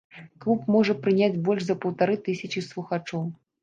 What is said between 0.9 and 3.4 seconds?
прыняць больш за паўтары тысячы слухачоў.